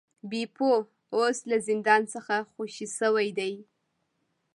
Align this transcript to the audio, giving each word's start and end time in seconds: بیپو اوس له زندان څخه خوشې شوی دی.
بیپو 0.29 0.71
اوس 1.15 1.37
له 1.49 1.57
زندان 1.67 2.01
څخه 2.13 2.35
خوشې 2.51 2.87
شوی 2.97 3.27
دی. 3.37 3.53